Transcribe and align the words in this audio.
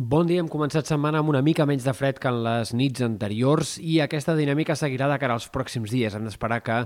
Bon 0.00 0.24
dia, 0.24 0.40
hem 0.40 0.46
començat 0.48 0.88
setmana 0.88 1.18
amb 1.20 1.28
una 1.28 1.42
mica 1.44 1.66
menys 1.68 1.84
de 1.84 1.92
fred 1.92 2.16
que 2.16 2.30
en 2.32 2.38
les 2.40 2.70
nits 2.72 3.02
anteriors 3.04 3.74
i 3.84 3.98
aquesta 4.00 4.32
dinàmica 4.38 4.72
seguirà 4.72 5.10
de 5.10 5.18
cara 5.20 5.34
als 5.36 5.50
pròxims 5.52 5.92
dies. 5.92 6.14
Hem 6.16 6.24
d'esperar 6.24 6.62
que 6.64 6.78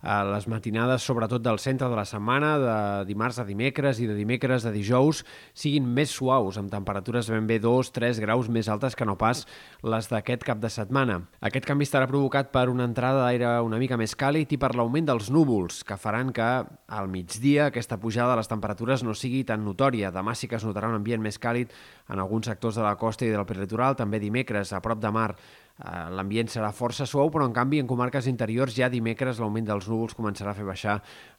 a 0.00 0.22
les 0.22 0.46
matinades, 0.46 1.02
sobretot 1.02 1.42
del 1.42 1.58
centre 1.58 1.88
de 1.90 1.96
la 1.98 2.04
setmana, 2.06 2.52
de 2.62 2.76
dimarts 3.08 3.40
a 3.42 3.44
dimecres 3.46 3.98
i 3.98 4.06
de 4.06 4.14
dimecres 4.14 4.66
a 4.66 4.72
dijous, 4.74 5.24
siguin 5.58 5.88
més 5.94 6.12
suaus, 6.14 6.58
amb 6.60 6.70
temperatures 6.70 7.30
ben 7.32 7.48
bé 7.50 7.58
2-3 7.62 8.20
graus 8.22 8.48
més 8.48 8.70
altes 8.70 8.94
que 8.94 9.06
no 9.08 9.16
pas 9.18 9.44
les 9.82 10.10
d'aquest 10.10 10.46
cap 10.46 10.62
de 10.62 10.70
setmana. 10.70 11.20
Aquest 11.42 11.66
canvi 11.66 11.88
estarà 11.88 12.06
provocat 12.06 12.52
per 12.54 12.68
una 12.70 12.86
entrada 12.86 13.26
d'aire 13.26 13.56
una 13.66 13.82
mica 13.82 13.98
més 13.98 14.14
càlid 14.14 14.54
i 14.54 14.60
per 14.60 14.74
l'augment 14.78 15.10
dels 15.10 15.32
núvols, 15.34 15.82
que 15.82 15.98
faran 15.98 16.32
que 16.32 16.48
al 16.88 17.10
migdia 17.10 17.68
aquesta 17.68 17.98
pujada 17.98 18.36
de 18.36 18.42
les 18.42 18.50
temperatures 18.50 19.02
no 19.02 19.18
sigui 19.18 19.42
tan 19.44 19.64
notòria. 19.66 20.12
Demà 20.14 20.36
sí 20.38 20.46
que 20.46 20.60
es 20.60 20.66
notarà 20.66 20.92
un 20.92 21.00
ambient 21.00 21.22
més 21.22 21.42
càlid 21.42 21.74
en 22.08 22.22
alguns 22.22 22.46
sectors 22.46 22.78
de 22.78 22.86
la 22.86 22.96
costa 22.96 23.26
i 23.26 23.32
del 23.34 23.46
peritoral, 23.48 23.98
també 23.98 24.22
dimecres 24.22 24.72
a 24.72 24.80
prop 24.84 25.02
de 25.02 25.10
mar 25.10 25.32
l'ambient 25.78 26.50
serà 26.50 26.72
força 26.74 27.06
suau, 27.06 27.30
però 27.30 27.46
en 27.46 27.54
canvi 27.54 27.78
en 27.78 27.86
comarques 27.86 28.26
interiors 28.26 28.74
ja 28.74 28.88
dimecres 28.90 29.38
l'augment 29.38 29.68
dels 29.68 29.86
núvols 29.90 30.16
començarà 30.18 30.50
a 30.50 30.58
fer 30.58 30.66
baixar 30.66 30.96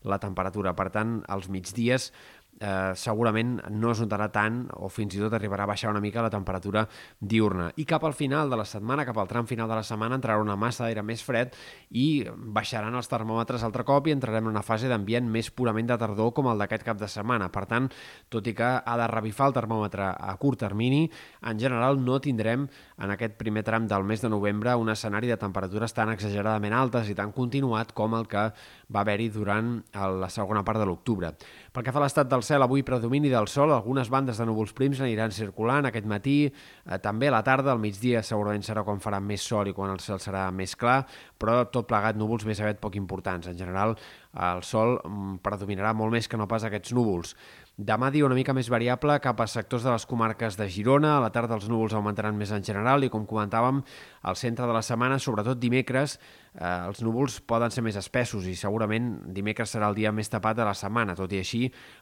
la 0.07 0.19
temperatura. 0.19 0.73
Per 0.77 0.87
tant, 0.93 1.19
als 1.27 1.49
migdies 1.51 2.09
eh, 2.59 2.91
segurament 2.95 3.57
no 3.71 3.91
es 3.93 4.01
notarà 4.03 4.29
tant 4.33 4.61
o 4.77 4.89
fins 4.91 5.15
i 5.15 5.21
tot 5.21 5.33
arribarà 5.33 5.63
a 5.63 5.71
baixar 5.71 5.91
una 5.91 6.01
mica 6.03 6.21
la 6.21 6.31
temperatura 6.33 6.85
diurna. 7.19 7.69
I 7.79 7.85
cap 7.87 8.03
al 8.05 8.13
final 8.13 8.49
de 8.49 8.59
la 8.59 8.65
setmana, 8.67 9.05
cap 9.07 9.17
al 9.17 9.29
tram 9.31 9.47
final 9.47 9.69
de 9.69 9.79
la 9.79 9.83
setmana, 9.83 10.19
entrarà 10.19 10.41
una 10.41 10.57
massa 10.59 10.85
d'aire 10.85 11.03
més 11.03 11.23
fred 11.23 11.55
i 11.91 12.25
baixaran 12.27 12.95
els 12.95 13.09
termòmetres 13.09 13.63
altre 13.63 13.85
cop 13.87 14.07
i 14.07 14.15
entrarem 14.15 14.45
en 14.45 14.53
una 14.53 14.65
fase 14.65 14.91
d'ambient 14.91 15.27
més 15.29 15.49
purament 15.51 15.87
de 15.89 15.97
tardor 15.97 16.33
com 16.35 16.51
el 16.51 16.59
d'aquest 16.59 16.85
cap 16.87 16.99
de 16.99 17.07
setmana. 17.07 17.49
Per 17.53 17.65
tant, 17.69 17.89
tot 18.29 18.47
i 18.47 18.55
que 18.55 18.69
ha 18.83 18.97
de 18.99 19.07
revifar 19.11 19.49
el 19.49 19.55
termòmetre 19.55 20.11
a 20.11 20.35
curt 20.41 20.59
termini, 20.59 21.05
en 21.47 21.59
general 21.59 21.99
no 22.03 22.19
tindrem 22.19 22.67
en 22.99 23.15
aquest 23.15 23.37
primer 23.39 23.63
tram 23.63 23.87
del 23.87 24.03
mes 24.03 24.21
de 24.21 24.29
novembre 24.29 24.75
un 24.75 24.89
escenari 24.91 25.29
de 25.31 25.37
temperatures 25.39 25.93
tan 25.95 26.11
exageradament 26.11 26.75
altes 26.75 27.09
i 27.09 27.15
tan 27.15 27.31
continuat 27.31 27.93
com 27.95 28.15
el 28.17 28.27
que 28.27 28.49
va 28.89 29.03
haver-hi 29.03 29.29
durant 29.31 29.77
la 29.93 30.29
segona 30.29 30.63
part 30.65 30.81
de 30.81 30.87
l'octubre. 30.89 31.31
Pel 31.71 31.85
que 31.85 31.93
fa 31.93 32.01
a 32.01 32.03
l'estat 32.03 32.29
del 32.29 32.43
cel, 32.49 32.65
avui 32.65 32.81
predomini 32.85 33.29
del 33.29 33.47
sol, 33.51 33.71
algunes 33.75 34.09
bandes 34.09 34.39
de 34.41 34.47
núvols 34.49 34.73
prims 34.77 35.01
aniran 35.05 35.33
circulant 35.35 35.85
aquest 35.89 36.07
matí, 36.09 36.37
eh, 36.49 36.97
també 37.03 37.29
a 37.29 37.35
la 37.37 37.43
tarda, 37.45 37.71
al 37.75 37.81
migdia 37.83 38.23
segurament 38.25 38.65
serà 38.65 38.83
quan 38.87 39.01
farà 39.03 39.21
més 39.21 39.45
sol 39.45 39.69
i 39.69 39.75
quan 39.77 39.93
el 39.93 40.01
cel 40.03 40.21
serà 40.23 40.47
més 40.55 40.73
clar, 40.79 41.03
però 41.39 41.61
tot 41.69 41.87
plegat 41.89 42.17
núvols 42.17 42.47
més 42.49 42.59
aviat 42.59 42.81
poc 42.81 42.97
importants. 42.97 43.47
En 43.47 43.57
general, 43.59 43.95
el 44.33 44.61
sol 44.63 44.99
mm, 44.99 45.39
predominarà 45.45 45.95
molt 45.97 46.13
més 46.13 46.27
que 46.29 46.37
no 46.37 46.47
pas 46.47 46.65
aquests 46.67 46.93
núvols. 46.93 47.35
Demà 47.79 48.09
dia 48.11 48.25
una 48.27 48.35
mica 48.35 48.51
més 48.51 48.67
variable 48.67 49.13
cap 49.23 49.39
a 49.39 49.45
sectors 49.47 49.85
de 49.87 49.93
les 49.93 50.03
comarques 50.03 50.57
de 50.59 50.65
Girona. 50.67 51.13
A 51.15 51.21
la 51.23 51.29
tarda 51.31 51.55
els 51.55 51.69
núvols 51.71 51.93
augmentaran 51.95 52.35
més 52.35 52.51
en 52.51 52.65
general 52.65 53.05
i, 53.07 53.09
com 53.09 53.23
comentàvem, 53.23 53.79
al 54.27 54.35
centre 54.35 54.67
de 54.67 54.73
la 54.75 54.81
setmana, 54.83 55.15
sobretot 55.15 55.61
dimecres, 55.61 56.17
eh, 56.59 56.87
els 56.89 56.99
núvols 57.05 57.37
poden 57.47 57.71
ser 57.71 57.79
més 57.85 57.95
espessos 57.95 58.49
i 58.51 58.55
segurament 58.59 59.07
dimecres 59.31 59.71
serà 59.71 59.87
el 59.87 59.95
dia 59.95 60.11
més 60.11 60.27
tapat 60.27 60.57
de 60.59 60.65
la 60.67 60.73
setmana. 60.75 61.15
Tot 61.15 61.31
i 61.31 61.39
així, 61.39 61.61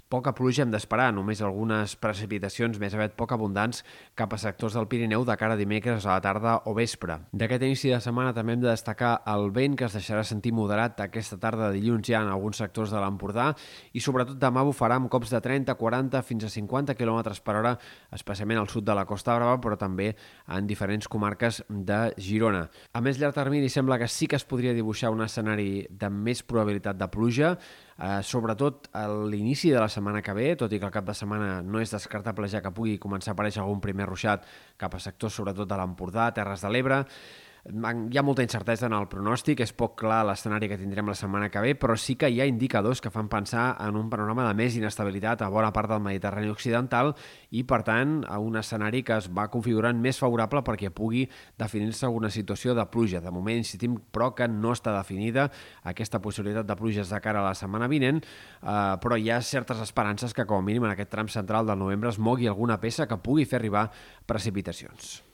poca 0.09 0.33
pluja 0.33 0.63
hem 0.65 0.73
d'esperar, 0.73 1.11
només 1.13 1.43
algunes 1.45 1.93
precipitacions 2.01 2.81
més 2.81 2.97
aviat 2.97 3.13
poc 3.13 3.37
abundants 3.37 3.83
cap 4.17 4.33
a 4.33 4.41
sectors 4.41 4.73
del 4.73 4.89
Pirineu 4.89 5.27
de 5.29 5.37
cara 5.37 5.53
a 5.53 5.61
dimecres 5.61 6.07
a 6.07 6.15
la 6.17 6.25
tarda 6.25 6.57
o 6.65 6.73
vespre. 6.73 7.19
D'aquest 7.31 7.67
inici 7.69 7.93
de 7.93 8.01
setmana 8.01 8.33
també 8.33 8.57
hem 8.57 8.65
de 8.65 8.71
destacar 8.71 9.19
el 9.29 9.51
vent 9.53 9.77
que 9.77 9.85
es 9.85 9.93
deixarà 9.93 10.25
sentir 10.25 10.55
moderat 10.57 11.05
aquesta 11.05 11.37
tarda 11.37 11.69
de 11.69 11.77
dilluns 11.77 12.09
ja 12.09 12.16
en 12.23 12.31
alguns 12.33 12.57
sectors 12.63 12.93
de 12.93 13.03
l'Empordà 13.03 13.51
i 13.93 14.01
sobretot 14.03 14.39
demà 14.39 14.63
bufarà 14.65 14.97
amb 14.97 15.11
cops 15.11 15.29
de 15.33 15.41
30 15.43 15.57
30, 15.57 15.75
40 15.75 16.21
fins 16.23 16.43
a 16.43 16.49
50 16.49 16.95
km 16.95 17.33
per 17.43 17.55
hora, 17.55 17.73
especialment 18.11 18.59
al 18.59 18.69
sud 18.69 18.85
de 18.85 18.95
la 18.95 19.05
Costa 19.05 19.35
Brava, 19.35 19.57
però 19.61 19.77
també 19.77 20.13
en 20.53 20.67
diferents 20.67 21.07
comarques 21.07 21.63
de 21.69 22.13
Girona. 22.17 22.67
A 22.93 23.01
més 23.01 23.19
llarg 23.19 23.35
termini 23.35 23.69
sembla 23.69 23.97
que 23.99 24.07
sí 24.07 24.27
que 24.27 24.37
es 24.37 24.45
podria 24.45 24.73
dibuixar 24.73 25.11
un 25.11 25.23
escenari 25.25 25.87
de 25.89 26.09
més 26.09 26.43
probabilitat 26.43 26.97
de 26.97 27.07
pluja, 27.11 27.55
eh, 27.97 28.21
sobretot 28.23 28.89
a 28.93 29.07
l'inici 29.07 29.71
de 29.71 29.79
la 29.79 29.89
setmana 29.89 30.21
que 30.21 30.33
ve, 30.33 30.55
tot 30.55 30.71
i 30.71 30.79
que 30.79 30.85
el 30.85 30.93
cap 30.93 31.05
de 31.05 31.17
setmana 31.17 31.61
no 31.61 31.81
és 31.81 31.91
descartable 31.91 32.47
ja 32.47 32.61
que 32.61 32.71
pugui 32.71 32.97
començar 32.99 33.33
a 33.33 33.37
aparèixer 33.37 33.63
algun 33.63 33.81
primer 33.81 34.07
ruixat 34.07 34.45
cap 34.77 34.93
a 34.93 34.99
sectors 34.99 35.33
sobretot 35.33 35.67
de 35.67 35.77
l'Empordà, 35.77 36.31
Terres 36.33 36.61
de 36.61 36.71
l'Ebre, 36.71 37.03
hi 37.67 38.17
ha 38.17 38.23
molta 38.23 38.43
incertesa 38.45 38.85
en 38.87 38.93
el 38.95 39.09
pronòstic, 39.11 39.59
és 39.59 39.73
poc 39.75 39.97
clar 39.99 40.21
l'escenari 40.27 40.69
que 40.71 40.77
tindrem 40.79 41.09
la 41.11 41.15
setmana 41.19 41.49
que 41.51 41.59
ve, 41.59 41.73
però 41.75 41.97
sí 41.99 42.15
que 42.15 42.29
hi 42.31 42.39
ha 42.39 42.47
indicadors 42.47 43.01
que 43.03 43.11
fan 43.11 43.27
pensar 43.27 43.75
en 43.83 43.97
un 43.99 44.07
panorama 44.09 44.45
de 44.47 44.53
més 44.55 44.77
inestabilitat 44.79 45.43
a 45.43 45.49
bona 45.51 45.73
part 45.75 45.91
del 45.91 45.99
Mediterrani 46.05 46.47
Occidental 46.53 47.11
i, 47.51 47.65
per 47.67 47.81
tant, 47.83 48.21
a 48.23 48.39
un 48.39 48.55
escenari 48.55 49.03
que 49.03 49.17
es 49.19 49.27
va 49.27 49.49
configurant 49.51 49.99
més 49.99 50.19
favorable 50.23 50.63
perquè 50.63 50.93
pugui 50.95 51.25
definir-se 51.59 52.07
una 52.07 52.31
situació 52.31 52.75
de 52.77 52.87
pluja. 52.87 53.19
De 53.19 53.35
moment 53.35 53.59
insistim, 53.59 53.99
però, 54.15 54.31
que 54.37 54.47
no 54.47 54.71
està 54.71 54.95
definida 54.95 55.49
aquesta 55.83 56.23
possibilitat 56.23 56.67
de 56.67 56.79
pluges 56.79 57.11
de 57.11 57.19
cara 57.19 57.43
a 57.43 57.49
la 57.49 57.55
setmana 57.57 57.91
vinent, 57.91 58.23
eh, 58.23 58.95
però 59.03 59.19
hi 59.19 59.31
ha 59.31 59.41
certes 59.41 59.83
esperances 59.83 60.33
que, 60.33 60.47
com 60.47 60.63
a 60.63 60.65
mínim, 60.65 60.87
en 60.87 60.95
aquest 60.95 61.11
tram 61.11 61.27
central 61.27 61.67
del 61.67 61.83
novembre 61.83 62.15
es 62.15 62.19
mogui 62.19 62.47
alguna 62.47 62.79
peça 62.79 63.11
que 63.11 63.19
pugui 63.19 63.43
fer 63.43 63.59
arribar 63.59 63.89
precipitacions. 64.25 65.26